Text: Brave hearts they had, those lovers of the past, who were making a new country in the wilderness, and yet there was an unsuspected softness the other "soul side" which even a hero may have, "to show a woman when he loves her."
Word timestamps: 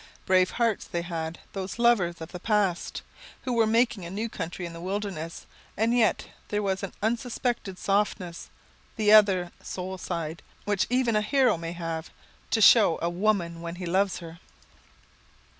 Brave 0.25 0.49
hearts 0.49 0.85
they 0.87 1.03
had, 1.03 1.37
those 1.53 1.77
lovers 1.77 2.21
of 2.21 2.31
the 2.31 2.39
past, 2.39 3.03
who 3.43 3.53
were 3.53 3.67
making 3.67 4.03
a 4.03 4.09
new 4.09 4.29
country 4.29 4.65
in 4.65 4.73
the 4.73 4.81
wilderness, 4.81 5.45
and 5.77 5.95
yet 5.95 6.25
there 6.47 6.63
was 6.63 6.81
an 6.81 6.91
unsuspected 7.03 7.77
softness 7.77 8.49
the 8.95 9.11
other 9.11 9.51
"soul 9.61 9.99
side" 9.99 10.41
which 10.65 10.87
even 10.89 11.15
a 11.15 11.21
hero 11.21 11.55
may 11.55 11.73
have, 11.73 12.09
"to 12.49 12.61
show 12.61 12.97
a 12.99 13.11
woman 13.11 13.61
when 13.61 13.75
he 13.75 13.85
loves 13.85 14.17
her." 14.17 14.39